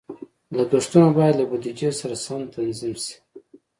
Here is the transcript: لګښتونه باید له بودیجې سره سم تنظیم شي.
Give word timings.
لګښتونه 0.57 1.07
باید 1.17 1.35
له 1.39 1.45
بودیجې 1.49 1.89
سره 1.99 2.15
سم 2.25 2.41
تنظیم 2.53 2.95
شي. 3.03 3.15